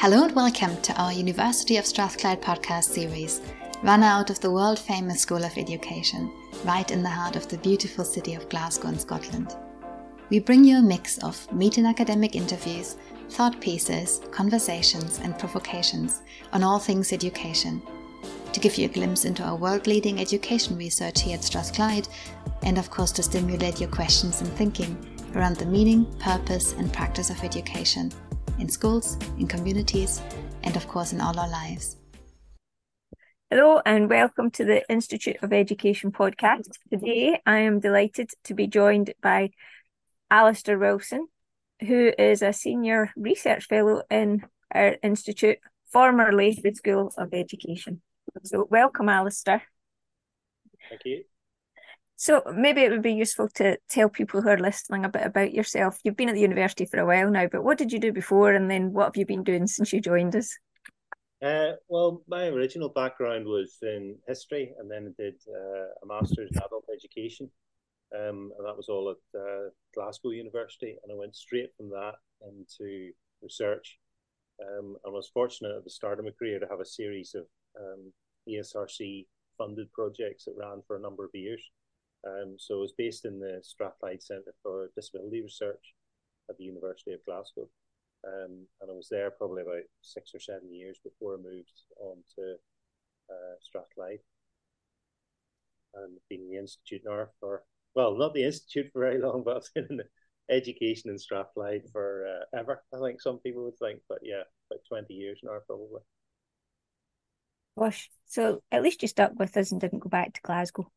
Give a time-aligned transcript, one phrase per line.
[0.00, 3.40] Hello and welcome to our University of Strathclyde podcast series,
[3.82, 6.30] run out of the world famous School of Education,
[6.64, 9.56] right in the heart of the beautiful city of Glasgow in Scotland.
[10.30, 12.96] We bring you a mix of meet and academic interviews,
[13.30, 16.22] thought pieces, conversations, and provocations
[16.52, 17.82] on all things education.
[18.52, 22.06] To give you a glimpse into our world leading education research here at Strathclyde,
[22.62, 24.96] and of course to stimulate your questions and thinking
[25.34, 28.12] around the meaning, purpose, and practice of education
[28.58, 30.20] in schools, in communities,
[30.64, 31.96] and of course in all our lives.
[33.50, 36.68] Hello and welcome to the Institute of Education podcast.
[36.90, 39.50] Today I am delighted to be joined by
[40.30, 41.28] Alastair Wilson,
[41.80, 44.44] who is a senior research fellow in
[44.74, 45.58] our institute,
[45.90, 48.02] formerly the School of Education.
[48.42, 49.62] So welcome, Alastair.
[50.90, 51.24] Thank you.
[52.20, 55.54] So maybe it would be useful to tell people who are listening a bit about
[55.54, 56.00] yourself.
[56.02, 58.52] You've been at the university for a while now, but what did you do before,
[58.54, 60.58] and then what have you been doing since you joined us?
[61.40, 66.50] Uh, well, my original background was in history, and then I did uh, a master's
[66.50, 67.48] in adult education,
[68.12, 70.96] um, and that was all at uh, Glasgow University.
[71.00, 73.96] And I went straight from that into research.
[74.60, 77.44] Um, I was fortunate at the start of my career to have a series of
[77.78, 78.12] um,
[78.48, 79.26] ESRC
[79.56, 81.62] funded projects that ran for a number of years.
[82.26, 85.94] Um, so was based in the Strathclyde Centre for Disability Research
[86.50, 87.68] at the University of Glasgow.
[88.26, 92.16] Um, and I was there probably about six or seven years before I moved on
[92.36, 92.54] to
[93.30, 94.20] uh, Strathclyde.
[95.94, 97.62] And been in the Institute now for,
[97.94, 101.84] well, not the Institute for very long, but I've been in the education in Strathclyde
[101.92, 104.00] for uh, ever, I think some people would think.
[104.08, 106.00] But yeah, about 20 years now, probably.
[107.78, 110.90] Gosh, so at least you stuck with us and didn't go back to Glasgow.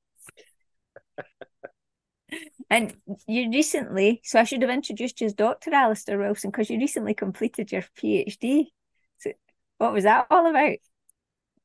[2.70, 2.95] And
[3.28, 5.73] you recently, so I should have introduced you as Dr.
[5.73, 8.67] Alastair Wilson because you recently completed your PhD.
[9.20, 9.32] So
[9.78, 10.78] what was that all about?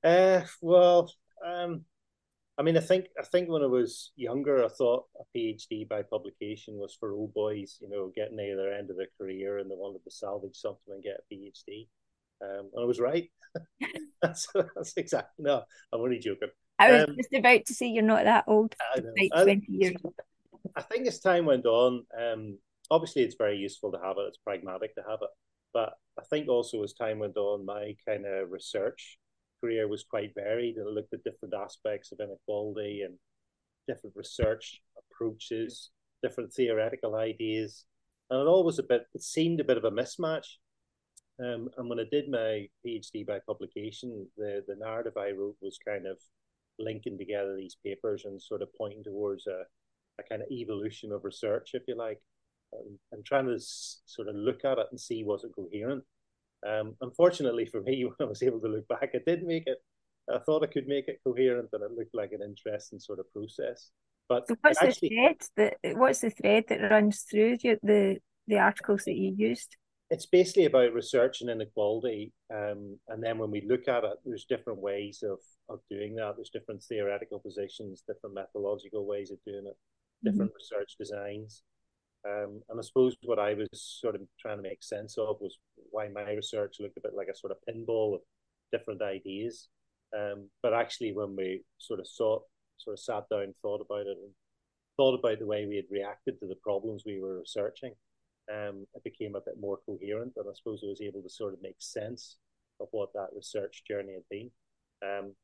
[0.03, 1.13] Uh, well,
[1.47, 1.85] um,
[2.59, 6.03] I mean, I think I think when I was younger, I thought a PhD by
[6.03, 9.71] publication was for old boys, you know, getting near their end of their career and
[9.71, 11.87] they wanted to salvage something and get a PhD.
[12.43, 13.31] Um, and I was right.
[14.23, 15.63] that's, that's exactly no.
[15.93, 16.49] I'm only joking.
[16.79, 18.75] I was um, just about to say you're not that old.
[18.97, 19.97] Like twenty years.
[20.75, 22.59] I think as time went on, um,
[22.91, 24.27] obviously it's very useful to have it.
[24.29, 25.31] It's pragmatic to have it,
[25.73, 29.19] but I think also as time went on, my kind of research
[29.61, 33.15] career was quite varied, and I looked at different aspects of inequality and
[33.89, 35.91] different research approaches,
[36.23, 37.85] different theoretical ideas,
[38.31, 39.07] and it all was a bit.
[39.15, 40.47] It seemed a bit of a mismatch.
[41.39, 45.79] Um, and when I did my PhD by publication, the the narrative I wrote was
[45.87, 46.19] kind of
[46.79, 49.63] linking together these papers and sort of pointing towards a,
[50.19, 52.21] a kind of evolution of research, if you like,
[52.73, 56.05] and, and trying to s- sort of look at it and see was it coherent.
[56.67, 59.79] Um, unfortunately for me, when I was able to look back, I did make it.
[60.33, 63.33] I thought I could make it coherent, and it looked like an interesting sort of
[63.33, 63.91] process.
[64.29, 68.17] But so what's actually, the thread that what's the thread that runs through the the,
[68.49, 69.77] the articles that you used?
[70.11, 72.33] it's basically about research and inequality.
[72.53, 76.35] Um, and then when we look at it, there's different ways of, of doing that.
[76.37, 79.77] There's different theoretical positions, different methodological ways of doing it,
[80.25, 80.77] different mm-hmm.
[80.79, 81.63] research designs.
[82.27, 85.59] Um, and I suppose what I was sort of trying to make sense of was
[85.91, 88.21] why my research looked a bit like a sort of pinball of
[88.73, 89.69] different ideas.
[90.17, 92.41] Um, but actually, when we sort of saw,
[92.79, 94.33] sort of sat down, thought about it, and
[94.97, 97.93] thought about the way we had reacted to the problems we were researching,
[98.53, 101.53] um, it became a bit more coherent, and I suppose I was able to sort
[101.53, 102.37] of make sense
[102.81, 104.51] of what that research journey had been.
[105.03, 105.35] Um,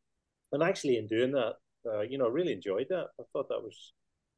[0.52, 1.54] and actually, in doing that,
[1.86, 3.06] uh, you know, I really enjoyed that.
[3.18, 3.92] I thought that was,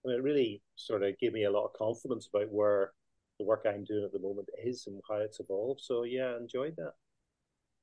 [0.04, 2.92] I mean, it really sort of gave me a lot of confidence about where
[3.38, 5.80] the work I'm doing at the moment is and how it's evolved.
[5.82, 6.92] So yeah, I enjoyed that.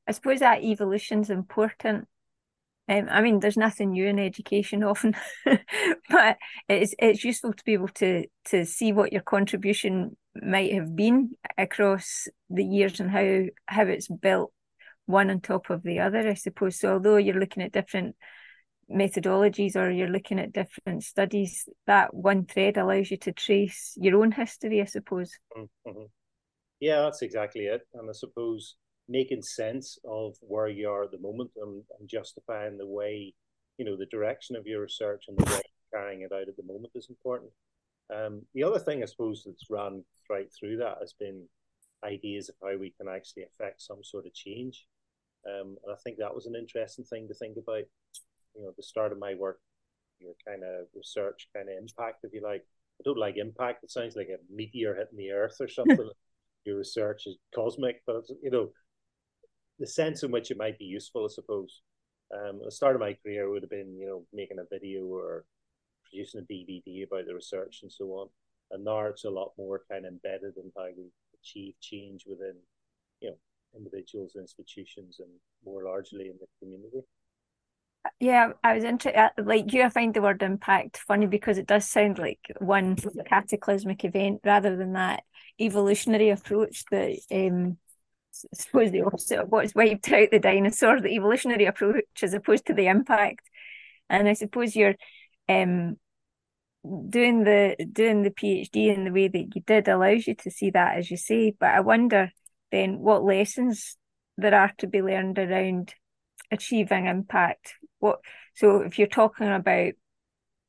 [0.07, 2.07] I suppose that evolution's important.
[2.89, 5.15] Um, I mean, there's nothing new in education often,
[6.09, 6.37] but
[6.67, 11.31] it's it's useful to be able to to see what your contribution might have been
[11.57, 14.51] across the years and how how it's built
[15.05, 16.79] one on top of the other i suppose.
[16.79, 18.15] So although you're looking at different
[18.89, 24.21] methodologies or you're looking at different studies that one thread allows you to trace your
[24.21, 25.31] own history i suppose.
[25.57, 26.03] Mm-hmm.
[26.79, 27.81] yeah that's exactly it.
[27.93, 28.75] And i suppose
[29.07, 33.33] making sense of where you are at the moment and, and justifying the way
[33.77, 35.61] you know the direction of your research and the way
[35.93, 37.51] carrying it out at the moment is important.
[38.13, 41.47] Um, the other thing, I suppose, that's run right through that has been
[42.03, 44.85] ideas of how we can actually affect some sort of change.
[45.47, 47.83] Um, and I think that was an interesting thing to think about.
[48.55, 49.59] You know, the start of my work,
[50.19, 52.65] your kind of research, kind of impact, if you like.
[52.99, 53.83] I don't like impact.
[53.83, 56.09] It sounds like a meteor hitting the earth or something.
[56.65, 58.69] your research is cosmic, but you know,
[59.79, 61.81] the sense in which it might be useful, I suppose.
[62.33, 65.45] Um, the start of my career would have been, you know, making a video or
[66.03, 68.29] producing a DVD about the research and so on.
[68.71, 71.09] And now it's a lot more kind of embedded in how we
[71.41, 72.55] achieve change within,
[73.19, 73.37] you know,
[73.75, 75.29] individuals, institutions, and
[75.65, 77.01] more largely in the community.
[78.19, 79.31] Yeah, I was interested.
[79.37, 82.95] Like you, I find the word impact funny because it does sound like one
[83.27, 85.23] cataclysmic event rather than that
[85.59, 87.77] evolutionary approach that um,
[88.33, 92.65] I suppose the opposite of what's wiped out the dinosaur, the evolutionary approach as opposed
[92.67, 93.49] to the impact.
[94.09, 94.95] And I suppose you're
[95.47, 95.97] um,
[96.83, 100.69] doing the doing the PhD in the way that you did allows you to see
[100.71, 101.53] that, as you say.
[101.57, 102.31] But I wonder
[102.71, 103.97] then what lessons
[104.37, 105.93] there are to be learned around
[106.51, 107.75] achieving impact.
[107.99, 108.19] What
[108.55, 109.93] so if you're talking about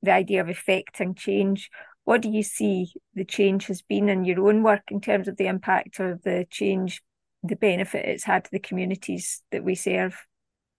[0.02, 1.70] the idea of affecting change,
[2.04, 5.36] what do you see the change has been in your own work in terms of
[5.36, 7.02] the impact of the change,
[7.42, 10.26] the benefit it's had to the communities that we serve,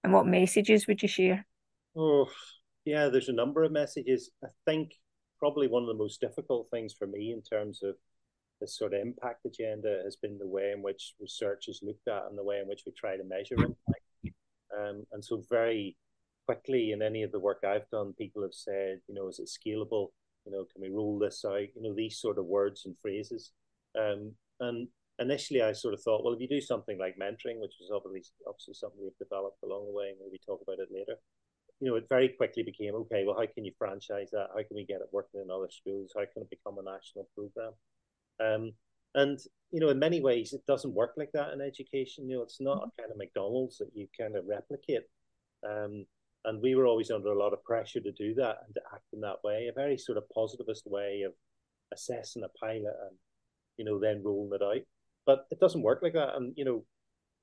[0.04, 1.46] and what messages would you share?
[1.96, 2.30] Oh,
[2.86, 4.30] yeah, there's a number of messages.
[4.44, 4.94] I think
[5.44, 7.96] probably one of the most difficult things for me in terms of
[8.62, 12.24] this sort of impact agenda has been the way in which research is looked at
[12.30, 14.08] and the way in which we try to measure impact.
[14.74, 15.98] Um, and so very
[16.48, 19.50] quickly in any of the work I've done, people have said, you know, is it
[19.52, 20.12] scalable?
[20.46, 21.76] You know, can we roll this out?
[21.76, 23.52] You know, these sort of words and phrases.
[24.00, 24.32] Um,
[24.62, 24.88] and
[25.20, 28.32] initially I sort of thought, well, if you do something like mentoring, which is obviously
[28.48, 31.20] obviously something we've developed along the way, and maybe talk about it later,
[31.84, 33.26] you know, it very quickly became okay.
[33.26, 34.48] Well, how can you franchise that?
[34.56, 36.14] How can we get it working in other schools?
[36.16, 37.74] How can it become a national program?
[38.40, 38.72] Um,
[39.16, 39.38] and
[39.72, 42.30] you know, in many ways, it doesn't work like that in education.
[42.30, 45.04] You know, it's not a kind of McDonald's that you kind of replicate.
[45.70, 46.06] Um,
[46.46, 49.04] and we were always under a lot of pressure to do that and to act
[49.12, 51.34] in that way, a very sort of positivist way of
[51.94, 53.18] assessing a pilot and
[53.78, 54.84] you know then rolling it out.
[55.26, 56.36] But it doesn't work like that.
[56.36, 56.86] And you know,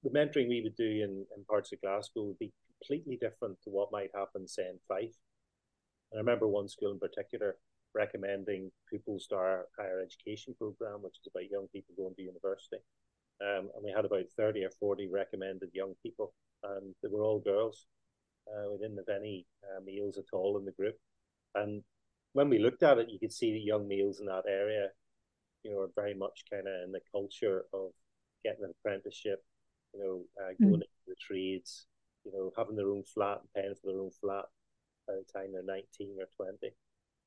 [0.02, 3.70] the mentoring we would do in, in parts of Glasgow would be completely different to
[3.70, 5.16] what might happen, say, in Fife.
[6.12, 7.56] And I remember one school in particular
[7.94, 12.78] recommending pupils to our higher education program, which is about young people going to university.
[13.40, 17.40] Um, and we had about 30 or 40 recommended young people, and they were all
[17.40, 17.86] girls.
[18.46, 20.96] Uh, we didn't have any uh, males at all in the group.
[21.54, 21.82] And
[22.32, 24.88] when we looked at it, you could see the young males in that area,
[25.62, 27.90] you know, are very much kind of in the culture of
[28.44, 29.42] getting an apprenticeship,
[29.94, 30.84] you know, uh, going mm.
[30.84, 31.86] into the trades,
[32.24, 34.44] you know, having their own flat and paying for their own flat
[35.06, 36.72] by the time they're 19 or 20.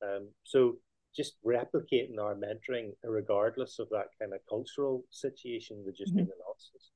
[0.02, 0.76] Um, so
[1.14, 6.24] just replicating our mentoring, regardless of that kind of cultural situation, would just mm-hmm.
[6.24, 6.90] be nonsense.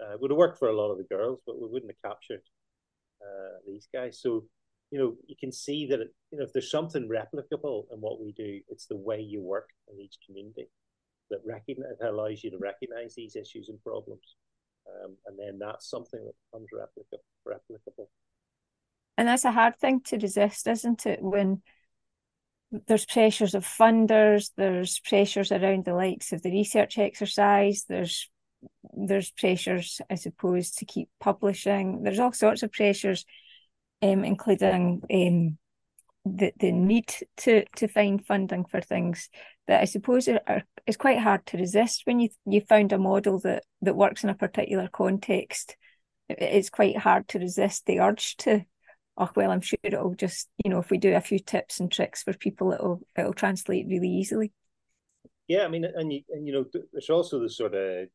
[0.00, 2.42] Uh, would have worked for a lot of the girls, but we wouldn't have captured
[3.22, 4.20] uh, these guys.
[4.20, 4.44] So,
[4.90, 8.20] you know, you can see that, it, you know, if there's something replicable in what
[8.20, 10.68] we do, it's the way you work in each community
[11.30, 14.36] that recognize, that allows you to recognize these issues and problems.
[14.86, 18.06] Um, and then that's something that becomes replicable, replicable.
[19.16, 21.22] And that's a hard thing to resist, isn't it?
[21.22, 21.62] When
[22.86, 28.28] there's pressures of funders, there's pressures around the likes of the research exercise, there's
[28.96, 32.02] there's pressures, I suppose, to keep publishing.
[32.02, 33.24] There's all sorts of pressures,
[34.02, 35.58] um, including um,
[36.24, 39.28] the the need to to find funding for things
[39.66, 42.98] that I suppose are, are is quite hard to resist when you you found a
[42.98, 45.76] model that that works in a particular context.
[46.28, 48.64] It's quite hard to resist the urge to
[49.16, 51.90] oh well i'm sure it'll just you know if we do a few tips and
[51.90, 54.52] tricks for people it'll it'll translate really easily
[55.48, 58.08] yeah i mean and you and you know there's also the sort of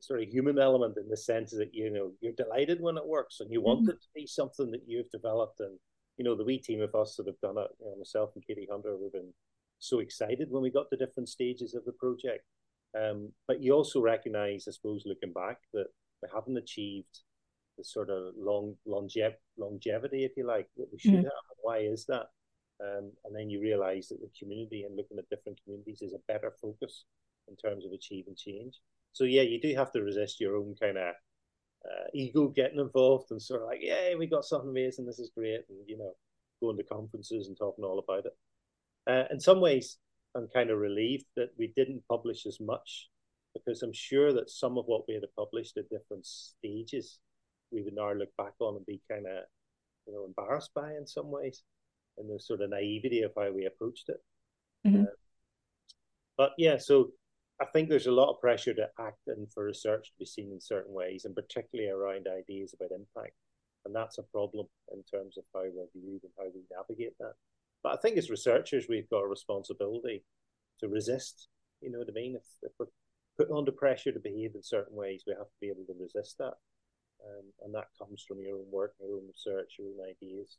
[0.00, 3.40] sort of human element in the sense that you know you're delighted when it works
[3.40, 3.90] and you want mm-hmm.
[3.90, 5.78] it to be something that you've developed and
[6.16, 8.46] you know the wee team of us that have done it you know, myself and
[8.46, 9.32] katie hunter we've been
[9.80, 12.44] so excited when we got to different stages of the project
[12.98, 15.86] um, but you also recognize i suppose looking back that
[16.22, 17.20] we haven't achieved
[17.80, 21.24] the sort of long longev- longevity, if you like, that we should mm-hmm.
[21.24, 21.56] have.
[21.62, 22.26] Why is that?
[22.82, 26.32] Um, and then you realize that the community and looking at different communities is a
[26.32, 27.04] better focus
[27.48, 28.78] in terms of achieving change.
[29.12, 31.14] So yeah, you do have to resist your own kind of
[31.84, 35.32] uh, ego getting involved and sort of like, yeah, we got something amazing, this is
[35.36, 36.12] great, and you know,
[36.62, 38.36] going to conferences and talking all about it.
[39.08, 39.98] Uh, in some ways,
[40.36, 43.08] I'm kind of relieved that we didn't publish as much
[43.54, 47.18] because I'm sure that some of what we had published at different stages
[47.72, 49.44] we would now look back on and be kind of,
[50.06, 51.62] you know, embarrassed by in some ways,
[52.18, 54.18] and the sort of naivety of how we approached it.
[54.86, 55.02] Mm-hmm.
[55.02, 55.14] Uh,
[56.36, 57.10] but yeah, so
[57.60, 60.50] I think there's a lot of pressure to act and for research to be seen
[60.52, 63.34] in certain ways, and particularly around ideas about impact.
[63.84, 67.34] And that's a problem in terms of how we're viewed and how we navigate that.
[67.82, 70.24] But I think as researchers, we've got a responsibility
[70.80, 71.48] to resist.
[71.80, 72.36] You know what I mean?
[72.36, 72.86] If, if we're
[73.38, 76.36] put under pressure to behave in certain ways, we have to be able to resist
[76.38, 76.54] that
[77.24, 80.58] Um, and that comes from your own work, your own research, your own ideas,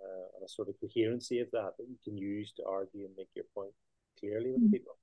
[0.00, 3.14] uh, and a sort of coherency of that that you can use to argue and
[3.16, 3.72] make your point
[4.18, 4.72] clearly with mm-hmm.
[4.72, 4.96] people.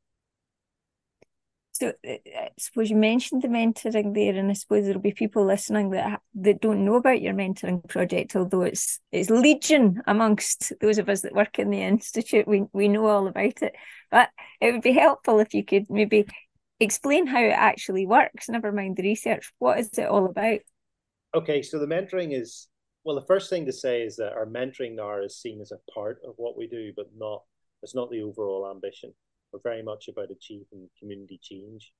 [1.83, 5.45] So uh, I suppose you mentioned the mentoring there, and I suppose there'll be people
[5.45, 10.97] listening that that don't know about your mentoring project, although it's it's legion amongst those
[10.97, 12.47] of us that work in the institute.
[12.47, 13.75] We we know all about it,
[14.09, 14.29] but
[14.61, 16.25] it would be helpful if you could maybe
[16.79, 18.47] explain how it actually works.
[18.47, 19.51] Never mind the research.
[19.59, 20.59] What is it all about?
[21.35, 22.69] Okay, so the mentoring is
[23.03, 23.15] well.
[23.15, 26.19] The first thing to say is that our mentoring now is seen as a part
[26.25, 27.41] of what we do, but not
[27.81, 29.13] it's not the overall ambition
[29.53, 31.93] are very much about achieving community change.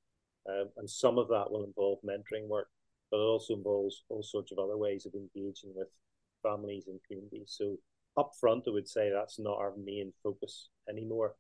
[0.50, 2.68] Um, and some of that will involve mentoring work,
[3.12, 5.88] but it also involves all sorts of other ways of engaging with
[6.42, 7.56] families and communities.
[7.58, 7.78] So
[8.18, 11.36] up front, I would say that's not our main focus anymore.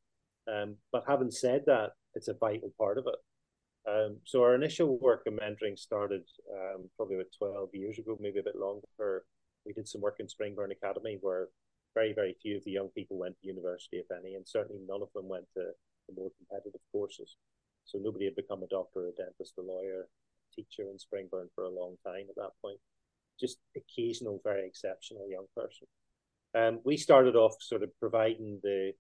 [0.48, 3.16] Um, but having said that, it's a vital part of it.
[3.90, 8.40] Um, so our initial work in mentoring started um, probably about 12 years ago, maybe
[8.40, 9.26] a bit longer.
[9.66, 11.50] We did some work in Springburn Academy where
[11.94, 15.02] very, very few of the young people went to university, if any, and certainly none
[15.02, 15.72] of them went to
[17.04, 17.36] courses.
[17.86, 20.08] So nobody had become a doctor, a dentist, a lawyer,
[20.56, 22.80] teacher in Springburn for a long time at that point.
[23.40, 25.88] Just occasional, very exceptional young person.
[26.56, 28.94] Um, we started off sort of providing the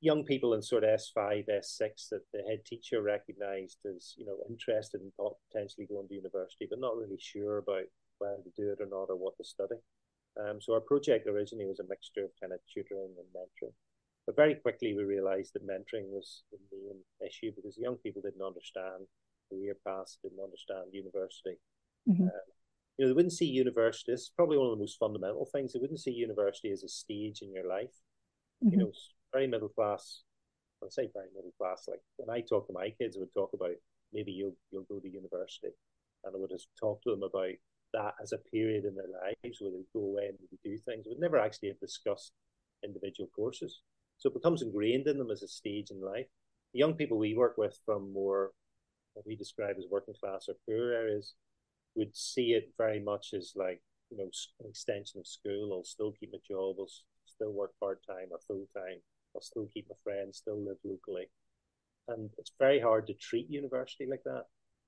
[0.00, 4.36] young people in sort of S5, S6 that the head teacher recognized as, you know,
[4.50, 5.12] interested in
[5.48, 7.86] potentially going to university, but not really sure about
[8.18, 9.78] whether to do it or not or what to study.
[10.40, 13.74] Um, so our project originally was a mixture of kind of tutoring and mentoring.
[14.26, 16.42] But very quickly, we realized that mentoring was
[17.32, 19.08] issue because young people didn't understand
[19.50, 21.56] career paths, didn't understand university.
[22.08, 22.26] Mm-hmm.
[22.28, 22.44] Uh,
[22.98, 24.12] you know, they wouldn't see university.
[24.12, 25.72] This is probably one of the most fundamental things.
[25.72, 27.94] They wouldn't see university as a stage in your life.
[28.64, 28.72] Mm-hmm.
[28.72, 28.92] You know,
[29.32, 30.22] very middle class.
[30.82, 31.86] I say very middle class.
[31.88, 33.76] Like when I talk to my kids, I would talk about
[34.12, 35.72] maybe you'll you'll go to university,
[36.24, 37.54] and I would just talk to them about
[37.94, 41.06] that as a period in their lives where they go away and do things.
[41.06, 42.32] We would never actually have discussed
[42.84, 43.80] individual courses.
[44.18, 46.26] So it becomes ingrained in them as a stage in life.
[46.72, 48.52] The young people we work with from more
[49.14, 51.34] what we describe as working class or poor areas
[51.94, 55.72] would see it very much as like, you know, an extension of school.
[55.72, 56.88] I'll still keep my job, I'll
[57.26, 58.98] still work part time or full time,
[59.34, 61.28] I'll still keep my friends, still live locally.
[62.08, 64.44] And it's very hard to treat university like that.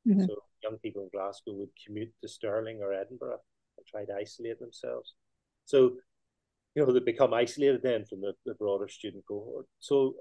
[0.08, 0.24] Mm-hmm.
[0.24, 3.40] So young people in Glasgow would commute to Stirling or Edinburgh
[3.76, 5.14] and try to isolate themselves.
[5.66, 5.96] So
[6.74, 9.66] you know, they become isolated then from the, the broader student cohort.
[9.78, 10.16] So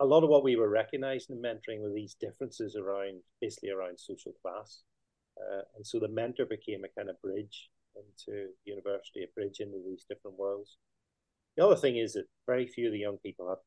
[0.00, 3.98] a lot of what we were recognizing in mentoring were these differences around basically around
[3.98, 4.82] social class.
[5.38, 9.78] Uh, and so the mentor became a kind of bridge into university, a bridge into
[9.86, 10.76] these different worlds.
[11.56, 13.58] The other thing is that very few of the young people have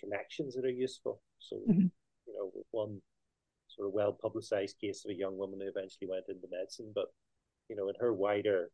[0.00, 1.20] connections that are useful.
[1.38, 1.88] So, mm-hmm.
[2.26, 3.00] you know, one
[3.68, 7.06] sort of well publicized case of a young woman who eventually went into medicine, but,
[7.68, 8.70] you know, in her wider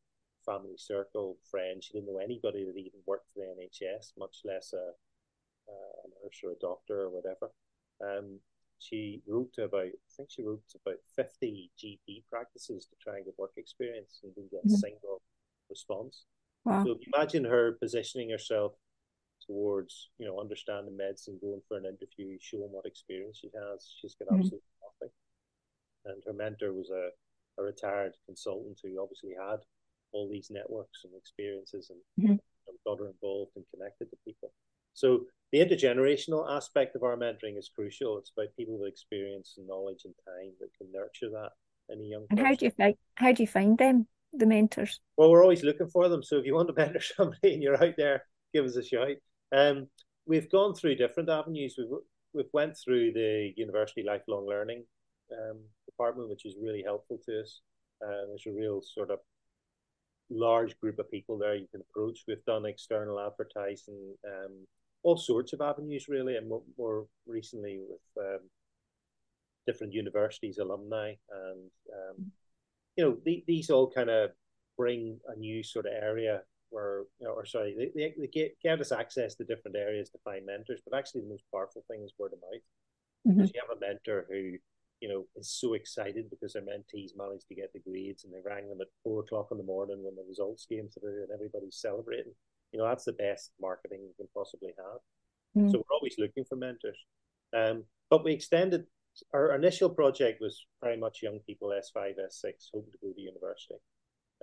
[0.46, 1.86] family circle, friends.
[1.86, 4.92] She didn't know anybody that even worked for the NHS, much less a,
[5.70, 7.50] a nurse or a doctor or whatever.
[8.02, 8.40] Um,
[8.78, 13.16] she wrote to about, I think she wrote to about 50 GP practices to try
[13.16, 14.74] and get work experience and didn't get mm-hmm.
[14.74, 15.22] a single
[15.68, 16.24] response.
[16.64, 16.84] Wow.
[16.84, 18.72] So imagine her positioning herself
[19.46, 24.14] towards, you know, understanding medicine, going for an interview, showing what experience she has, she's
[24.14, 24.40] got mm-hmm.
[24.40, 25.14] absolutely nothing.
[26.06, 27.10] And her mentor was a,
[27.60, 29.60] a retired consultant who obviously had
[30.12, 32.32] all these networks and experiences and, mm-hmm.
[32.32, 34.52] and got her involved and connected to people.
[34.94, 38.18] So the intergenerational aspect of our mentoring is crucial.
[38.18, 41.50] It's about people with experience and knowledge and time that can nurture that
[41.88, 42.26] in a young.
[42.30, 42.46] And person.
[42.46, 45.00] how do you find how do you find them, the mentors?
[45.16, 46.22] Well, we're always looking for them.
[46.22, 49.16] So if you want to mentor somebody and you're out there, give us a shout.
[49.52, 49.88] Um,
[50.26, 51.74] we've gone through different avenues.
[51.76, 51.98] We've
[52.32, 54.84] we've went through the university lifelong learning
[55.32, 57.60] um, department, which is really helpful to us.
[58.04, 59.18] Uh, there's a real sort of
[60.30, 62.20] large group of people there you can approach.
[62.26, 64.66] We've done external advertising, um,
[65.02, 68.40] all sorts of avenues really, and more, more recently with um,
[69.66, 72.32] different universities, alumni, and um,
[72.96, 74.30] you know the, these all kind of
[74.76, 76.40] bring a new sort of area
[76.70, 80.08] where, you know, or sorry, they, they, they get, get us access to different areas
[80.08, 80.80] to find mentors.
[80.88, 82.62] But actually, the most powerful thing is word of mouth.
[83.26, 83.36] Mm-hmm.
[83.36, 84.56] Because you have a mentor who
[85.00, 88.40] you know, is so excited because their mentees managed to get the grades and they
[88.44, 91.80] rang them at four o'clock in the morning when the results came through and everybody's
[91.80, 92.34] celebrating.
[92.72, 95.00] You know, that's the best marketing you can possibly have.
[95.56, 95.70] Mm.
[95.70, 96.98] So we're always looking for mentors.
[97.56, 98.84] Um, but we extended
[99.34, 103.74] our initial project was very much young people, S5, S6, hoping to go to university.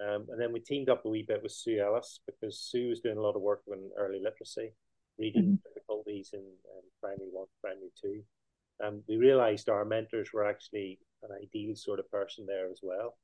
[0.01, 2.99] Um, and then we teamed up a wee bit with Sue Ellis because Sue was
[2.99, 4.73] doing a lot of work on early literacy,
[5.17, 5.67] reading mm-hmm.
[5.67, 8.21] difficulties in um, primary one, primary two
[8.83, 13.17] um, we realized our mentors were actually an ideal sort of person there as well.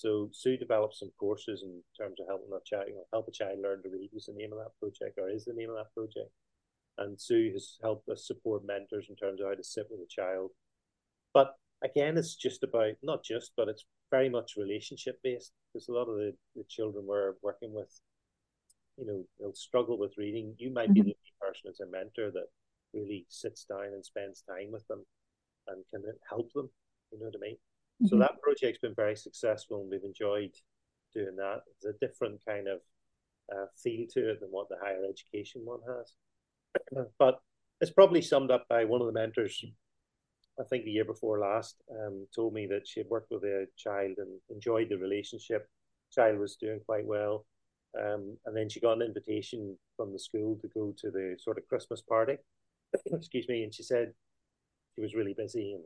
[0.00, 3.32] So Sue developed some courses in terms of helping a child, you know, help a
[3.32, 5.76] child learn to read was the name of that project, or is the name of
[5.76, 6.30] that project.
[6.98, 10.08] And Sue has helped us support mentors in terms of how to sit with a
[10.08, 10.50] child.
[11.34, 15.92] But again, it's just about not just, but it's very much relationship based because a
[15.92, 17.90] lot of the, the children we're working with,
[18.96, 20.54] you know, they'll struggle with reading.
[20.58, 20.94] You might mm-hmm.
[20.94, 22.46] be the only person as a mentor that
[22.94, 25.04] really sits down and spends time with them
[25.66, 26.70] and can help them.
[27.10, 27.56] You know what I mean?
[28.02, 28.06] Mm-hmm.
[28.08, 30.52] So that project's been very successful and we've enjoyed
[31.12, 31.62] doing that.
[31.76, 32.80] It's a different kind of
[33.52, 37.06] uh, feel to it than what the higher education one has.
[37.18, 37.40] but
[37.80, 39.64] it's probably summed up by one of the mentors,
[40.60, 43.66] I think the year before last, um, told me that she had worked with a
[43.76, 45.68] child and enjoyed the relationship.
[46.12, 47.46] Child was doing quite well.
[47.98, 51.58] Um, and then she got an invitation from the school to go to the sort
[51.58, 52.36] of Christmas party.
[53.12, 53.62] Excuse me.
[53.62, 54.12] And she said
[54.94, 55.84] she was really busy and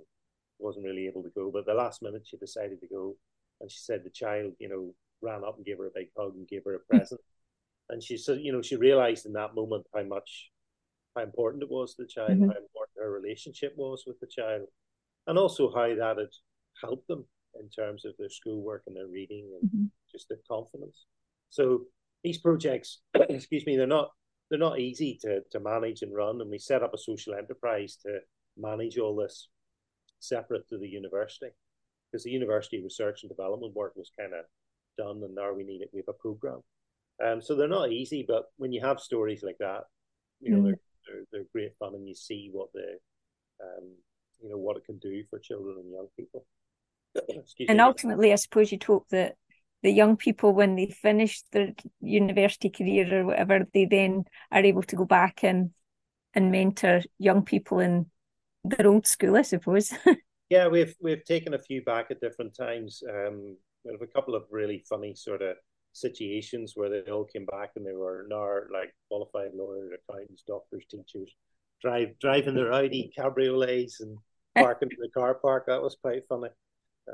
[0.63, 1.51] wasn't really able to go.
[1.53, 3.17] But the last minute, she decided to go,
[3.61, 6.35] and she said the child, you know, ran up and gave her a big hug
[6.35, 7.21] and gave her a present.
[7.89, 10.51] and she said, you know, she realized in that moment how much,
[11.17, 12.45] how important it was to the child, mm-hmm.
[12.45, 14.63] how important her relationship was with the child,
[15.27, 16.33] and also how that had
[16.83, 17.25] helped them
[17.61, 19.85] in terms of their schoolwork and their reading and mm-hmm.
[20.11, 21.05] just their confidence.
[21.51, 21.83] So
[22.25, 24.11] these projects, excuse me, they're not
[24.53, 26.43] they're not easy to, to manage and run.
[26.43, 28.19] And we set up a social enterprise to
[28.59, 29.49] manage all this
[30.23, 31.51] separate to the university
[32.11, 34.45] because the university research and development work was kind of
[34.99, 36.61] done and now we need it we have a program
[37.25, 39.85] um so they're not easy but when you have stories like that
[40.41, 40.65] you know mm.
[40.65, 42.99] they're, they're, they're great fun and you see what the
[43.63, 43.91] um
[44.43, 46.45] you know what it can do for children and young people
[47.69, 47.83] and me.
[47.83, 49.37] ultimately i suppose you hope that
[49.83, 54.83] the young people when they finish their university career or whatever they then are able
[54.83, 55.71] to go back and
[56.35, 58.07] and mentor young people in
[58.65, 59.93] their old school, I suppose.
[60.51, 63.03] yeah, we've we've taken a few back at different times.
[63.09, 65.57] Um, we have a couple of really funny sort of
[65.93, 70.85] situations where they all came back and they were now like qualified lawyers, accountants, doctors,
[70.91, 71.35] teachers,
[71.81, 74.17] drive driving their Audi cabriolets and
[74.57, 75.65] parking in the car park.
[75.67, 76.49] That was quite funny.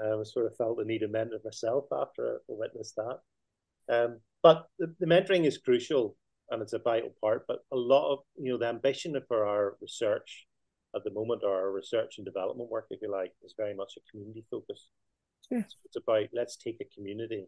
[0.02, 3.18] Um, I sort of felt the need of mentor myself after I witnessed that.
[3.90, 6.16] Um, but the, the mentoring is crucial
[6.50, 7.46] and it's a vital part.
[7.48, 10.47] But a lot of you know the ambition for our research
[10.94, 14.10] at the moment, our research and development work, if you like, is very much a
[14.10, 14.88] community focus.
[15.50, 15.62] Yeah.
[15.62, 17.46] So it's about let's take a community.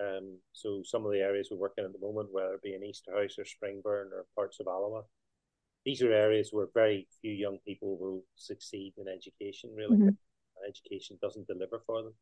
[0.00, 2.82] Um, so some of the areas we're working at the moment, whether it be in
[2.82, 5.02] Easterhouse or Springburn or parts of Alloa,
[5.84, 9.70] these are areas where very few young people will succeed in education.
[9.76, 10.68] Really, mm-hmm.
[10.68, 12.14] education doesn't deliver for them.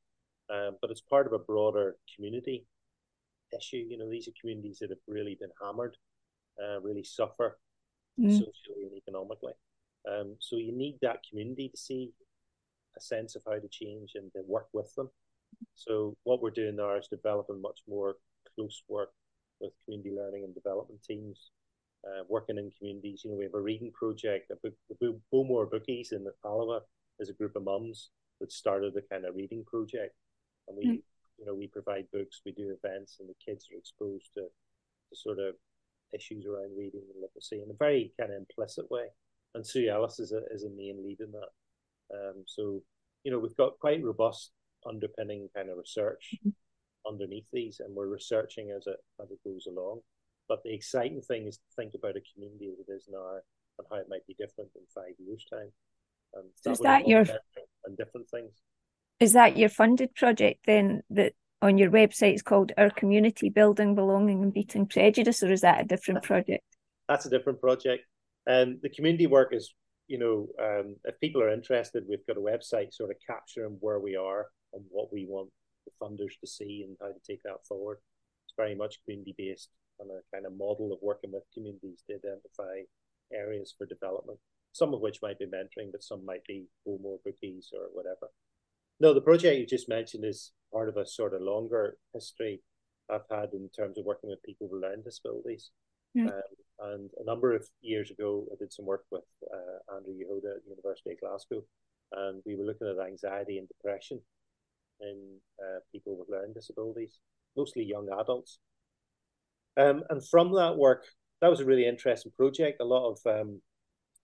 [0.50, 2.66] Um, but it's part of a broader community
[3.58, 3.84] issue.
[3.88, 5.96] You know, these are communities that have really been hammered,
[6.62, 7.58] uh, really suffer
[8.20, 8.30] mm.
[8.30, 9.54] socially and economically.
[10.10, 12.12] Um, so you need that community to see
[12.96, 15.10] a sense of how to change and to work with them.
[15.74, 18.16] So what we're doing now is developing much more
[18.54, 19.10] close work
[19.60, 21.50] with community learning and development teams,
[22.04, 23.22] uh, working in communities.
[23.24, 24.50] You know, we have a reading project.
[24.50, 26.80] a book, the Bowmar Bookies in Alloa
[27.18, 30.14] is a group of mums that started a kind of reading project,
[30.68, 31.02] and we, mm.
[31.38, 35.16] you know, we provide books, we do events, and the kids are exposed to, to
[35.16, 35.54] sort of
[36.12, 39.06] issues around reading and literacy in a very kind of implicit way
[39.54, 41.48] and Sue Ellis is a is a main lead in that.
[42.14, 42.80] Um, so
[43.22, 44.52] you know we've got quite robust
[44.86, 46.50] underpinning kind of research mm-hmm.
[47.10, 50.00] underneath these, and we're researching as it as it goes along.
[50.48, 53.38] But the exciting thing is to think about a community as it is now
[53.78, 55.72] and how it might be different in five years' time.
[56.34, 57.24] And so that is that your
[57.86, 58.52] and different things?
[59.20, 61.02] Is that your funded project then?
[61.10, 65.62] That on your website is called Our Community Building, Belonging, and Beating Prejudice, or is
[65.62, 66.64] that a different project?
[67.08, 68.04] That's a different project.
[68.46, 69.74] And the community work is,
[70.06, 74.00] you know, um, if people are interested, we've got a website sort of capturing where
[74.00, 75.50] we are and what we want
[75.86, 77.98] the funders to see and how to take that forward.
[78.46, 82.16] It's very much community based and a kind of model of working with communities to
[82.16, 82.82] identify
[83.32, 84.38] areas for development,
[84.72, 88.30] some of which might be mentoring, but some might be bookies or whatever.
[89.00, 92.62] No, the project you just mentioned is part of a sort of longer history
[93.10, 95.70] I've had in terms of working with people with learning disabilities.
[96.16, 96.28] Mm.
[96.28, 96.42] Um,
[96.80, 100.64] and a number of years ago, I did some work with uh, Andrew Jahoda at
[100.64, 101.64] the University of Glasgow,
[102.12, 104.20] and we were looking at anxiety and depression
[105.00, 107.18] in uh, people with learning disabilities,
[107.56, 108.58] mostly young adults.
[109.76, 111.04] Um, and from that work,
[111.40, 112.80] that was a really interesting project.
[112.80, 113.60] A lot of um,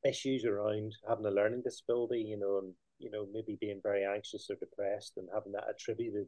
[0.06, 4.48] issues around having a learning disability, you know, and you know maybe being very anxious
[4.50, 6.26] or depressed, and having that attributed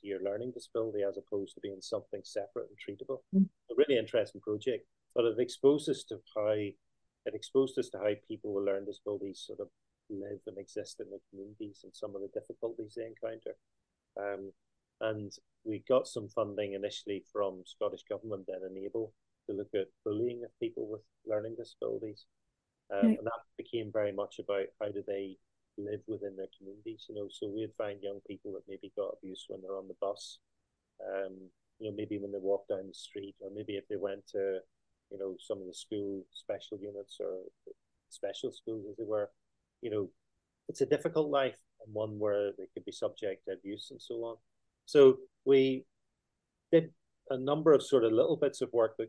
[0.00, 3.18] to your learning disability as opposed to being something separate and treatable.
[3.34, 3.48] Mm.
[3.70, 4.86] A really interesting project
[5.18, 9.42] but it exposed us to how it exposed us to how people with learning disabilities
[9.44, 9.66] sort of
[10.08, 13.56] live and exist in the communities and some of the difficulties they encounter.
[14.16, 14.52] Um,
[15.00, 15.30] And
[15.64, 19.12] we got some funding initially from Scottish Government then Enable
[19.46, 22.26] to look at bullying of people with learning disabilities.
[22.90, 25.36] Um, And that became very much about how do they
[25.76, 27.28] live within their communities, you know.
[27.28, 30.38] So we'd find young people that maybe got abuse when they're on the bus,
[31.10, 31.34] um,
[31.78, 34.60] you know, maybe when they walk down the street, or maybe if they went to,
[35.10, 37.42] you know, some of the school special units or
[38.08, 39.30] special schools, as they were,
[39.82, 40.10] you know,
[40.68, 44.14] it's a difficult life and one where they could be subject to abuse and so
[44.16, 44.36] on.
[44.86, 45.84] So we
[46.72, 46.90] did
[47.30, 49.08] a number of sort of little bits of work that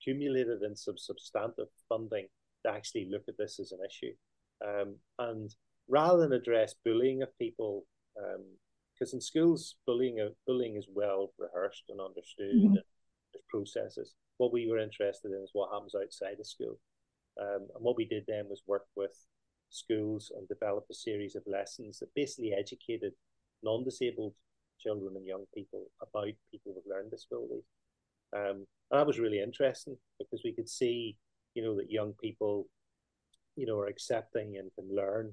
[0.00, 2.26] accumulated in some substantive funding
[2.64, 4.12] to actually look at this as an issue.
[4.64, 5.54] Um, and
[5.88, 11.84] rather than address bullying of people, because um, in schools bullying bullying is well rehearsed
[11.88, 12.66] and understood, mm-hmm.
[12.66, 12.78] and
[13.32, 14.14] there's processes.
[14.38, 16.78] What we were interested in is what happens outside of school,
[17.40, 19.16] um, and what we did then was work with
[19.70, 23.12] schools and develop a series of lessons that basically educated
[23.62, 24.34] non-disabled
[24.80, 27.64] children and young people about people with learning disabilities.
[28.36, 31.16] Um, and that was really interesting because we could see,
[31.54, 32.68] you know, that young people,
[33.56, 35.32] you know, are accepting and can learn.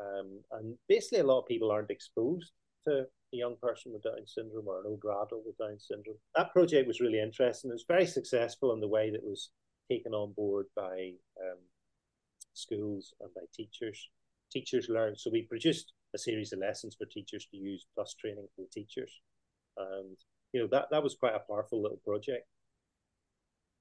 [0.00, 2.52] Um, and basically, a lot of people aren't exposed
[2.86, 6.16] to a young person with Down syndrome or an older adult with Down syndrome.
[6.36, 7.70] That project was really interesting.
[7.70, 9.50] It was very successful in the way that was
[9.90, 11.58] taken on board by um,
[12.54, 14.08] schools and by teachers.
[14.50, 15.18] Teachers learned.
[15.18, 18.68] So we produced a series of lessons for teachers to use, plus training for the
[18.72, 19.20] teachers.
[19.76, 20.16] And
[20.52, 22.46] you know that that was quite a powerful little project.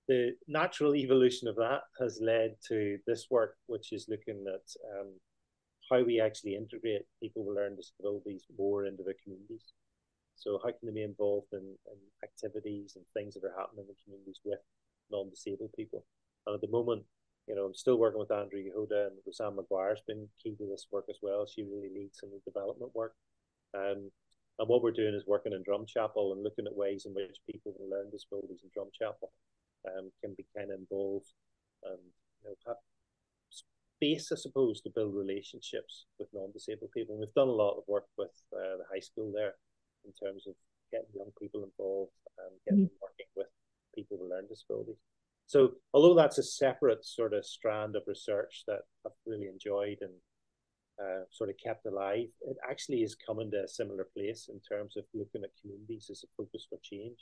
[0.07, 5.13] The natural evolution of that has led to this work, which is looking at um,
[5.89, 9.73] how we actually integrate people with learning disabilities more into their communities.
[10.35, 13.87] So how can they be involved in, in activities and things that are happening in
[13.87, 14.59] the communities with
[15.09, 16.05] non-disabled people?
[16.45, 17.03] And at the moment,
[17.47, 20.87] you know, I'm still working with Andrew Jahoda and Roseanne McGuire's been key to this
[20.91, 21.47] work as well.
[21.47, 23.15] She really leads some of the development work.
[23.73, 24.11] Um,
[24.59, 27.73] and what we're doing is working in Drumchapel and looking at ways in which people
[27.77, 29.29] with learning disabilities in Drumchapel
[29.87, 31.31] um, can be kind of involved
[31.83, 31.99] and
[32.43, 32.77] you know, have
[33.97, 37.15] space, I suppose, to build relationships with non-disabled people.
[37.15, 39.55] And we've done a lot of work with uh, the high school there
[40.05, 40.53] in terms of
[40.91, 43.03] getting young people involved and getting mm-hmm.
[43.03, 43.47] working with
[43.95, 45.01] people with learning disabilities.
[45.47, 50.13] So, although that's a separate sort of strand of research that I've really enjoyed and
[51.01, 54.97] uh, sort of kept alive, it actually is coming to a similar place in terms
[54.97, 57.19] of looking at communities as a focus for change.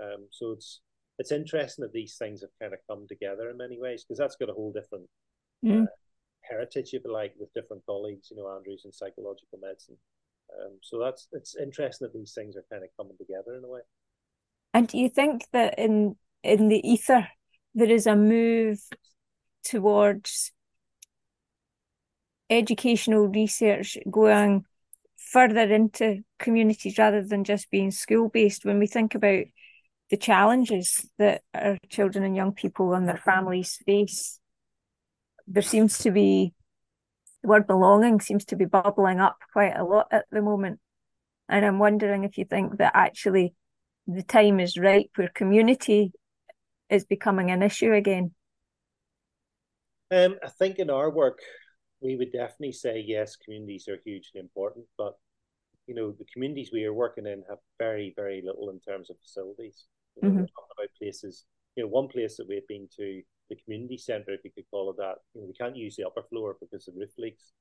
[0.00, 0.80] Um, so it's
[1.18, 4.36] it's interesting that these things have kind of come together in many ways because that's
[4.36, 5.08] got a whole different
[5.64, 5.84] mm.
[5.84, 5.86] uh,
[6.42, 8.28] heritage, if you like, with different colleagues.
[8.30, 9.96] You know, Andrew's in psychological medicine,
[10.56, 13.68] um, so that's it's interesting that these things are kind of coming together in a
[13.68, 13.80] way.
[14.74, 17.28] And do you think that in in the ether
[17.74, 18.80] there is a move
[19.64, 20.52] towards
[22.50, 24.64] educational research going
[25.16, 29.44] further into communities rather than just being school based when we think about
[30.10, 34.40] the challenges that our children and young people and their families face
[35.48, 36.52] there seems to be
[37.42, 40.78] the word belonging seems to be bubbling up quite a lot at the moment
[41.48, 43.54] and i'm wondering if you think that actually
[44.06, 46.12] the time is right where community
[46.90, 48.32] is becoming an issue again?
[50.10, 51.40] Um, I think in our work,
[52.00, 55.14] we would definitely say yes, communities are hugely important, but
[55.86, 59.16] you know the communities we are working in have very, very little in terms of
[59.20, 59.86] facilities.
[60.16, 60.40] You know, mm-hmm.
[60.40, 61.44] We're talking about places.
[61.76, 64.90] You know, one place that we've been to, the community centre, if you could call
[64.90, 65.16] it that.
[65.34, 67.52] You know, we can't use the upper floor because the roof leaks.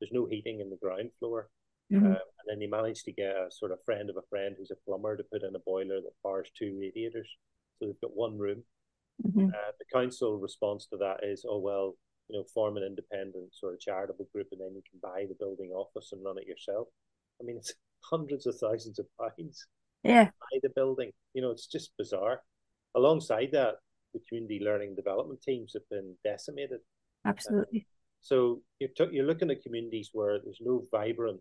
[0.00, 1.48] There's no heating in the ground floor.
[1.92, 2.06] Mm-hmm.
[2.06, 4.70] Um, and then they managed to get a sort of friend of a friend who's
[4.70, 7.28] a plumber to put in a boiler that powers two radiators.
[7.78, 8.62] So they've got one room.
[9.26, 9.48] Mm-hmm.
[9.48, 11.96] Uh, the council response to that is, oh, well,
[12.28, 15.36] you know, form an independent sort of charitable group and then you can buy the
[15.38, 16.88] building office and run it yourself.
[17.40, 19.66] I mean, it's hundreds of thousands of pounds.
[20.04, 20.24] Yeah.
[20.24, 21.10] Buy the building.
[21.34, 22.40] You know, it's just bizarre.
[22.94, 23.76] Alongside that,
[24.12, 26.80] the community learning development teams have been decimated.
[27.26, 27.86] Absolutely.
[28.20, 31.40] So you're, t- you're looking at communities where there's no vibrant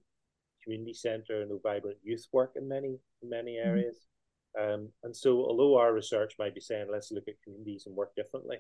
[0.64, 3.70] community centre, no vibrant youth work in many in many mm-hmm.
[3.70, 3.96] areas.
[3.96, 4.74] Mm-hmm.
[4.74, 8.16] Um, and so, although our research might be saying let's look at communities and work
[8.16, 8.58] differently,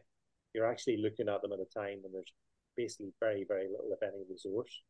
[0.53, 2.33] you're actually looking at them at a time when there's
[2.77, 4.81] basically very, very little, if any, resource.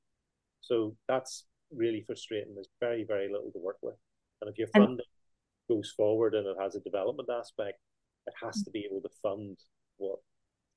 [0.62, 2.54] So that's really frustrating.
[2.54, 3.96] There's very, very little to work with.
[4.42, 7.80] And if your funding and, goes forward and it has a development aspect,
[8.28, 9.58] it has to be able to fund
[9.98, 10.20] what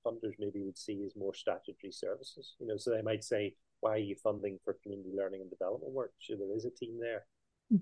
[0.06, 2.54] funders maybe would see as more statutory services.
[2.58, 5.92] You know, so they might say, why are you funding for community learning and development
[5.92, 6.12] work?
[6.18, 7.24] Sure, there is a team there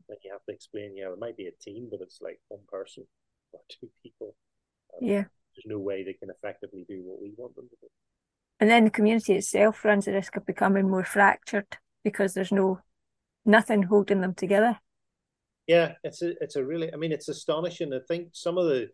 [0.09, 2.61] then you have to explain, yeah, it might be a team, but it's like one
[2.69, 3.05] person
[3.53, 4.35] or two people.
[4.95, 5.25] Um, yeah.
[5.55, 7.89] There's no way they can effectively do what we want them to do.
[8.61, 12.81] And then the community itself runs the risk of becoming more fractured because there's no
[13.45, 14.79] nothing holding them together.
[15.67, 17.93] Yeah, it's a it's a really I mean it's astonishing.
[17.95, 18.89] I think some of the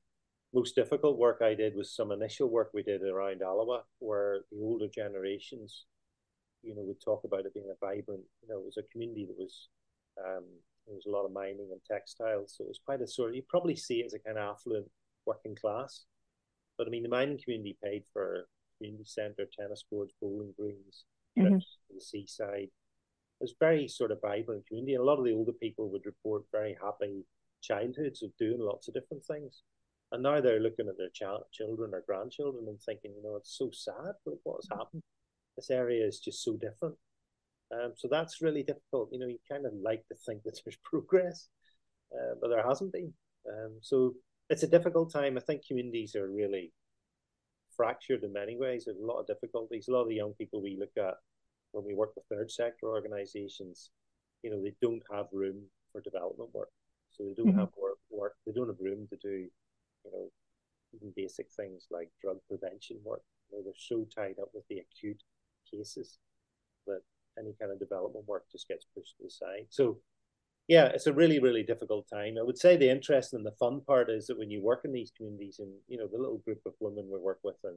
[0.56, 4.58] most difficult work I did was some initial work we did around Alloa, where the
[4.58, 5.84] older generations,
[6.62, 9.26] you know, would talk about it being a vibrant, you know, it was a community
[9.26, 9.68] that was
[10.18, 10.44] um
[10.86, 12.54] there was a lot of mining and textiles.
[12.56, 14.54] So it was quite a sort of you probably see it as a kind of
[14.54, 14.86] affluent
[15.26, 16.06] working class.
[16.78, 21.04] But I mean the mining community paid for community centre, tennis courts, bowling greens,
[21.36, 21.58] trips mm-hmm.
[21.58, 22.70] to the seaside.
[23.38, 24.94] It was very sort of vibrant community.
[24.94, 27.24] And a lot of the older people would report very happy
[27.62, 29.62] childhoods of doing lots of different things.
[30.12, 33.56] And now they're looking at their ch- children or grandchildren and thinking, you know, it's
[33.58, 34.14] so sad.
[34.24, 35.02] But what has happened?
[35.56, 36.94] This area is just so different.
[37.72, 39.08] Um, so that's really difficult.
[39.10, 41.48] You know, you kind of like to think that there's progress,
[42.12, 43.12] uh, but there hasn't been.
[43.48, 44.14] Um, so
[44.48, 45.36] it's a difficult time.
[45.36, 46.72] I think communities are really
[47.76, 48.84] fractured in many ways.
[48.84, 49.88] There's a lot of difficulties.
[49.88, 51.14] A lot of the young people we look at
[51.72, 53.90] when we work with third sector organizations,
[54.42, 56.70] you know, they don't have room for development work.
[57.12, 57.60] So they don't mm-hmm.
[57.60, 59.48] have work, work, they don't have room to do,
[60.06, 60.30] you know,
[60.94, 63.22] even basic things like drug prevention work.
[63.50, 65.22] You know, they're so tied up with the acute
[65.70, 66.18] cases
[66.86, 67.02] that
[67.38, 69.66] any kind of development work just gets pushed to the side.
[69.68, 69.98] So
[70.68, 72.36] yeah, it's a really, really difficult time.
[72.38, 74.92] I would say the interesting and the fun part is that when you work in
[74.92, 77.76] these communities and, you know, the little group of women we work with in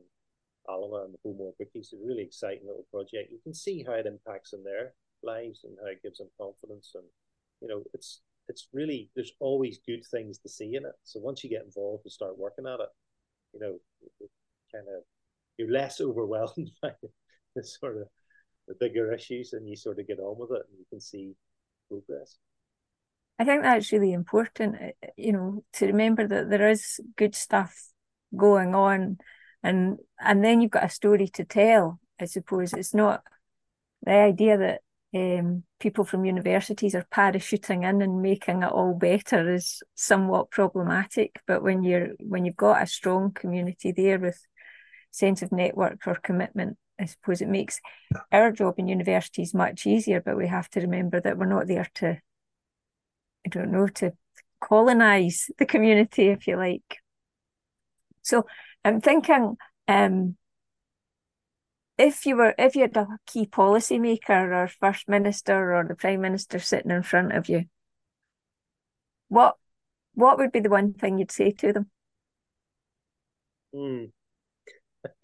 [0.67, 3.31] Alloa and the Bowmar Bookies, a really exciting little project.
[3.31, 6.91] You can see how it impacts on their lives and how it gives them confidence.
[6.95, 7.03] And,
[7.61, 10.95] you know, it's, it's really, there's always good things to see in it.
[11.03, 12.89] So once you get involved and start working at it,
[13.53, 13.77] you know,
[14.73, 15.03] kind of,
[15.57, 16.91] you're less overwhelmed by
[17.55, 18.07] the sort of
[18.67, 21.35] the bigger issues and you sort of get on with it and you can see
[21.87, 22.37] progress.
[23.39, 27.73] I think that's really important, eh, you know, to remember that there is good stuff
[28.35, 29.17] going on,
[29.63, 31.99] and and then you've got a story to tell.
[32.19, 33.23] I suppose it's not
[34.03, 34.81] the idea that
[35.13, 41.41] um, people from universities are parachuting in and making it all better is somewhat problematic.
[41.47, 44.39] But when you're when you've got a strong community there with
[45.11, 47.79] sense of network or commitment, I suppose it makes
[48.31, 50.21] our job in universities much easier.
[50.21, 52.21] But we have to remember that we're not there to
[53.45, 54.13] I don't know, to
[54.61, 56.97] colonize the community, if you like.
[58.21, 58.45] So
[58.83, 59.55] I'm thinking,
[59.87, 60.35] um,
[61.99, 66.21] if you were, if you had a key policymaker or first minister or the prime
[66.21, 67.65] minister sitting in front of you,
[69.27, 69.57] what
[70.15, 71.91] what would be the one thing you'd say to them?
[73.73, 74.05] Hmm.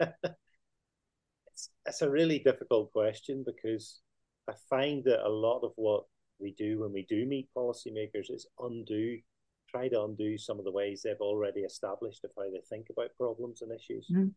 [0.00, 4.00] it's, it's a really difficult question because
[4.48, 6.04] I find that a lot of what
[6.38, 9.18] we do when we do meet policymakers is undo,
[9.68, 13.16] try to undo some of the ways they've already established of how they think about
[13.16, 14.06] problems and issues.
[14.12, 14.32] Mm.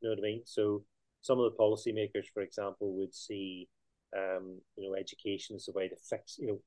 [0.00, 0.42] You know what I mean?
[0.44, 0.84] So
[1.24, 3.68] some of the policymakers, for example, would see
[4.16, 6.60] um, you know education as a way to fix you know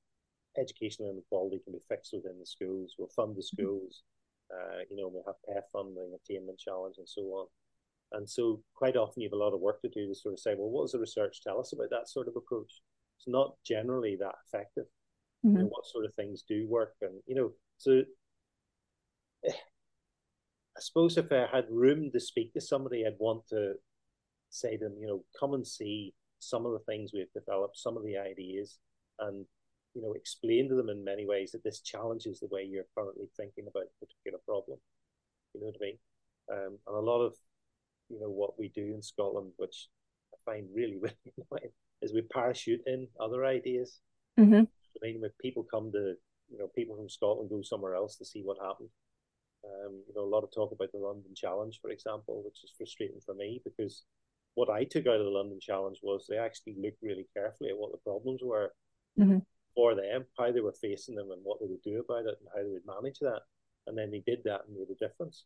[0.59, 2.95] educational inequality can be fixed within the schools.
[2.97, 3.61] We'll fund the mm-hmm.
[3.61, 4.03] schools.
[4.51, 7.47] Uh, you know, we'll have PEF funding, attainment challenge, and so on.
[8.13, 10.39] And so, quite often, you have a lot of work to do to sort of
[10.39, 12.81] say, well, what does the research tell us about that sort of approach?
[13.17, 14.85] it's not generally that effective.
[15.45, 15.57] Mm-hmm.
[15.57, 18.01] You know, what sort of things do work, and you know, so
[19.47, 23.73] I suppose if I had room to speak to somebody, I'd want to
[24.49, 27.97] say to them, you know, come and see some of the things we've developed, some
[27.97, 28.77] of the ideas,
[29.19, 29.45] and
[29.97, 33.25] you know, explain to them in many ways that this challenges the way you're currently
[33.35, 34.77] thinking about a particular problem.
[35.53, 35.97] You know what I mean?
[36.51, 37.33] Um, and a lot of,
[38.09, 39.89] you know, what we do in Scotland, which
[40.33, 41.71] I find really, really annoying,
[42.03, 43.99] is we parachute in other ideas.
[44.39, 44.63] Mm-hmm.
[44.63, 46.13] I mean, when people come to,
[46.49, 48.89] you know, people from Scotland go somewhere else to see what happened.
[49.65, 52.71] Um, you know, a lot of talk about the London Challenge, for example, which is
[52.77, 54.03] frustrating for me because
[54.57, 57.77] what I took out of the London Challenge was they actually looked really carefully at
[57.77, 58.73] what the problems were
[59.17, 59.37] mm-hmm.
[59.75, 62.49] for them, how they were facing them, and what they would do about it, and
[62.55, 63.41] how they would manage that.
[63.85, 65.45] And then they did that and made a difference.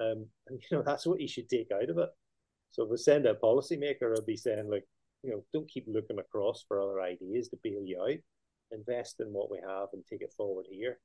[0.00, 2.08] Um, and you know, that's what you should take out of it.
[2.70, 4.84] So if we send a policymaker, I'd be saying like,
[5.24, 8.18] you know, don't keep looking across for other ideas to bail you out.
[8.70, 11.00] Invest in what we have and take it forward here.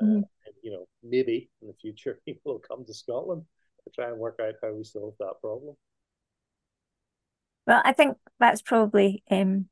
[0.00, 0.14] Uh, mm.
[0.14, 3.42] and, you know, maybe in the future people will come to Scotland
[3.82, 5.74] to try and work out how we solve that problem.
[7.68, 9.68] Well, I think that's probably um,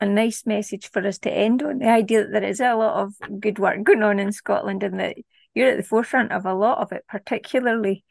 [0.00, 3.02] a nice message for us to end on the idea that there is a lot
[3.02, 5.18] of good work going on in Scotland and that
[5.54, 8.04] you're at the forefront of a lot of it, particularly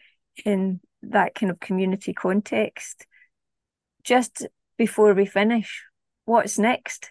[0.45, 3.07] in that kind of community context.
[4.03, 4.45] Just
[4.77, 5.83] before we finish.
[6.25, 7.09] What's next?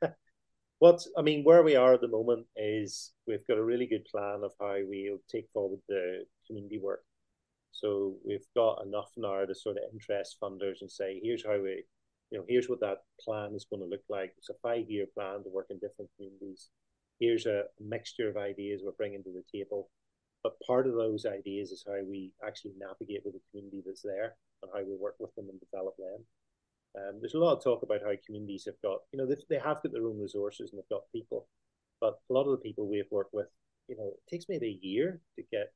[0.78, 4.06] what I mean, where we are at the moment is we've got a really good
[4.06, 7.02] plan of how we'll take forward the community work.
[7.80, 11.84] So we've got enough now to sort of interest funders and say, here's how we
[12.30, 14.34] you know, here's what that plan is going to look like.
[14.36, 16.68] It's a five year plan to work in different communities.
[17.20, 19.90] Here's a mixture of ideas we're bringing to the table.
[20.42, 24.36] But part of those ideas is how we actually navigate with the community that's there
[24.62, 26.24] and how we work with them and develop them.
[26.96, 29.58] Um, there's a lot of talk about how communities have got, you know, they, they
[29.58, 31.48] have got their own resources and they've got people,
[32.00, 33.48] but a lot of the people we have worked with,
[33.88, 35.72] you know, it takes maybe a year to get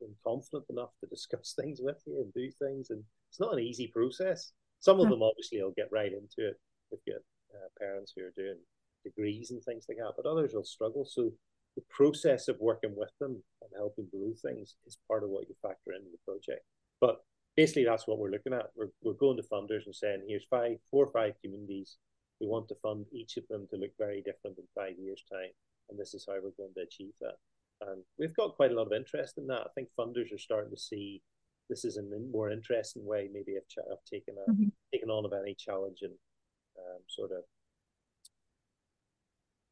[0.00, 3.60] them confident enough to discuss things with you and do things, and it's not an
[3.60, 4.52] easy process.
[4.80, 6.60] Some of them obviously will get right into it.
[6.90, 8.58] We've uh, parents who are doing
[9.04, 11.04] degrees and things like that, but others will struggle.
[11.04, 11.32] So
[11.76, 15.54] the process of working with them and helping grow things is part of what you
[15.62, 16.64] factor into the project.
[17.00, 17.20] But
[17.56, 18.70] basically that's what we're looking at.
[18.76, 21.96] We're, we're going to funders and saying, here's five, four or five communities.
[22.40, 25.50] We want to fund each of them to look very different in five years' time.
[25.90, 27.36] And this is how we're going to achieve that.
[27.80, 29.62] And we've got quite a lot of interest in that.
[29.62, 31.22] I think funders are starting to see
[31.68, 33.62] this is a more interesting way, maybe of,
[34.10, 34.68] taking a mm-hmm.
[34.92, 36.12] taking on of any challenge and
[36.78, 37.44] um, sort of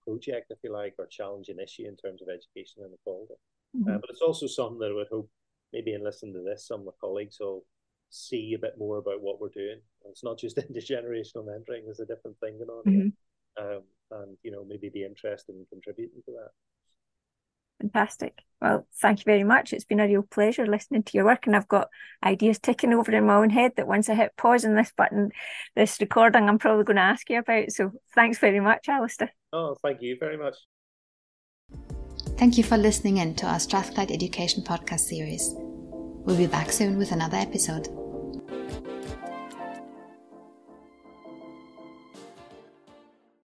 [0.04, 3.34] project, if you like, or challenging issue in terms of education and equality.
[3.76, 3.90] Mm-hmm.
[3.90, 5.30] Uh, but it's also something that I would hope
[5.72, 7.64] maybe in listening to this, some of my colleagues will
[8.10, 9.80] see a bit more about what we're doing.
[10.04, 13.00] It's not just intergenerational mentoring, there's a different thing going on mm-hmm.
[13.00, 13.12] here.
[13.60, 16.50] Um, and, you know, maybe be interested in contributing to that.
[17.82, 18.38] Fantastic.
[18.60, 19.72] Well, thank you very much.
[19.72, 21.88] It's been a real pleasure listening to your work, and I've got
[22.24, 25.32] ideas ticking over in my own head that once I hit pause on this button,
[25.74, 27.72] this recording, I'm probably going to ask you about.
[27.72, 29.32] So thanks very much, Alastair.
[29.52, 30.54] Oh, thank you very much.
[32.38, 35.54] Thank you for listening in to our Strathclyde Education podcast series.
[35.56, 37.88] We'll be back soon with another episode.